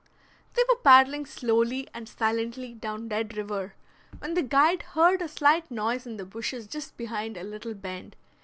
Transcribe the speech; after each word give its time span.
They 0.55 0.63
were 0.67 0.77
paddling 0.79 1.27
slowly 1.27 1.87
and 1.93 2.09
silently 2.09 2.73
down 2.73 3.07
Dead 3.09 3.37
River, 3.37 3.75
when 4.17 4.33
the 4.33 4.41
guide 4.41 4.81
heard 4.81 5.21
a 5.21 5.27
slight 5.27 5.69
noise 5.69 6.07
in 6.07 6.17
the 6.17 6.25
bushes 6.25 6.65
just 6.65 6.97
behind 6.97 7.37
a 7.37 7.43
little 7.43 7.75
bend. 7.75 8.15